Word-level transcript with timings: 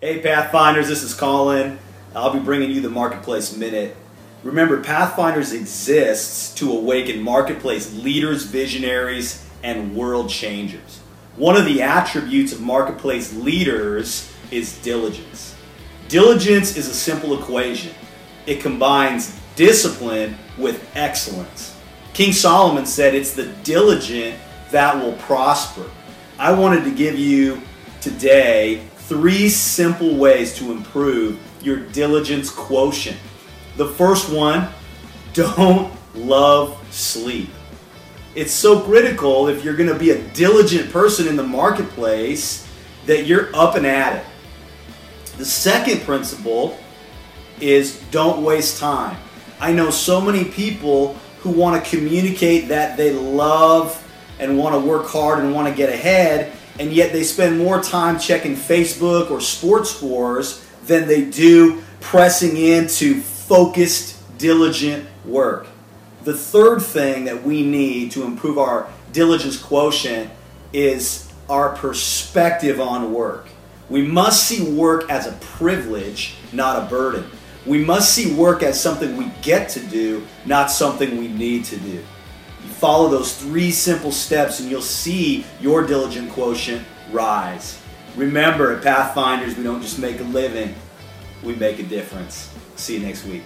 Hey 0.00 0.20
Pathfinders, 0.20 0.86
this 0.86 1.02
is 1.02 1.12
Colin. 1.12 1.76
I'll 2.14 2.32
be 2.32 2.38
bringing 2.38 2.70
you 2.70 2.80
the 2.80 2.88
Marketplace 2.88 3.56
Minute. 3.56 3.96
Remember, 4.44 4.80
Pathfinders 4.80 5.52
exists 5.52 6.54
to 6.54 6.70
awaken 6.70 7.20
marketplace 7.20 7.92
leaders, 7.94 8.44
visionaries, 8.44 9.44
and 9.64 9.96
world 9.96 10.30
changers. 10.30 11.00
One 11.34 11.56
of 11.56 11.64
the 11.64 11.82
attributes 11.82 12.52
of 12.52 12.60
marketplace 12.60 13.34
leaders 13.34 14.32
is 14.52 14.80
diligence. 14.82 15.56
Diligence 16.06 16.76
is 16.76 16.86
a 16.88 16.94
simple 16.94 17.36
equation. 17.36 17.92
It 18.46 18.60
combines 18.60 19.36
discipline 19.56 20.38
with 20.56 20.88
excellence. 20.94 21.76
King 22.14 22.32
Solomon 22.32 22.86
said 22.86 23.16
it's 23.16 23.34
the 23.34 23.48
diligent 23.64 24.38
that 24.70 24.94
will 24.94 25.14
prosper. 25.14 25.90
I 26.38 26.52
wanted 26.52 26.84
to 26.84 26.94
give 26.94 27.18
you 27.18 27.60
today 28.00 28.84
three 29.08 29.48
simple 29.48 30.16
ways 30.16 30.54
to 30.56 30.70
improve 30.70 31.38
your 31.62 31.78
diligence 31.78 32.50
quotient. 32.50 33.16
The 33.76 33.86
first 33.86 34.30
one, 34.30 34.68
don't 35.32 35.92
love 36.14 36.78
sleep. 36.90 37.48
It's 38.34 38.52
so 38.52 38.80
critical 38.80 39.48
if 39.48 39.64
you're 39.64 39.76
going 39.76 39.88
to 39.88 39.98
be 39.98 40.10
a 40.10 40.22
diligent 40.32 40.90
person 40.92 41.26
in 41.26 41.36
the 41.36 41.42
marketplace 41.42 42.68
that 43.06 43.24
you're 43.24 43.54
up 43.56 43.74
and 43.74 43.86
at 43.86 44.16
it. 44.16 44.24
The 45.38 45.44
second 45.44 46.02
principle 46.02 46.78
is 47.60 48.02
don't 48.10 48.44
waste 48.44 48.78
time. 48.78 49.16
I 49.60 49.72
know 49.72 49.90
so 49.90 50.20
many 50.20 50.44
people 50.44 51.14
who 51.40 51.50
want 51.50 51.82
to 51.82 51.90
communicate 51.90 52.68
that 52.68 52.96
they 52.96 53.12
love 53.12 54.04
and 54.38 54.58
want 54.58 54.74
to 54.74 54.80
work 54.80 55.06
hard 55.06 55.42
and 55.42 55.54
want 55.54 55.68
to 55.68 55.74
get 55.74 55.88
ahead, 55.88 56.52
and 56.78 56.92
yet 56.92 57.12
they 57.12 57.24
spend 57.24 57.58
more 57.58 57.82
time 57.82 58.18
checking 58.18 58.54
Facebook 58.54 59.30
or 59.30 59.40
sports 59.40 59.90
scores 59.90 60.64
than 60.86 61.06
they 61.06 61.24
do 61.24 61.82
pressing 62.00 62.56
into 62.56 63.20
focused, 63.20 64.16
diligent 64.38 65.06
work. 65.24 65.66
The 66.24 66.34
third 66.34 66.80
thing 66.80 67.24
that 67.24 67.42
we 67.42 67.62
need 67.62 68.12
to 68.12 68.24
improve 68.24 68.58
our 68.58 68.88
diligence 69.12 69.60
quotient 69.60 70.30
is 70.72 71.32
our 71.48 71.74
perspective 71.74 72.80
on 72.80 73.12
work. 73.12 73.48
We 73.88 74.02
must 74.02 74.44
see 74.44 74.70
work 74.70 75.10
as 75.10 75.26
a 75.26 75.32
privilege, 75.32 76.34
not 76.52 76.82
a 76.82 76.86
burden. 76.86 77.24
We 77.64 77.84
must 77.84 78.14
see 78.14 78.34
work 78.34 78.62
as 78.62 78.80
something 78.80 79.16
we 79.16 79.32
get 79.42 79.70
to 79.70 79.80
do, 79.80 80.26
not 80.44 80.70
something 80.70 81.16
we 81.16 81.28
need 81.28 81.64
to 81.66 81.76
do. 81.78 82.04
You 82.62 82.68
follow 82.70 83.08
those 83.08 83.36
three 83.36 83.70
simple 83.70 84.12
steps 84.12 84.60
and 84.60 84.70
you'll 84.70 84.82
see 84.82 85.44
your 85.60 85.86
diligent 85.86 86.30
quotient 86.32 86.84
rise. 87.12 87.80
Remember, 88.16 88.76
at 88.76 88.82
Pathfinders, 88.82 89.56
we 89.56 89.62
don't 89.62 89.80
just 89.80 89.98
make 89.98 90.20
a 90.20 90.24
living, 90.24 90.74
we 91.42 91.54
make 91.54 91.78
a 91.78 91.84
difference. 91.84 92.52
See 92.76 92.94
you 92.94 93.00
next 93.00 93.24
week. 93.24 93.42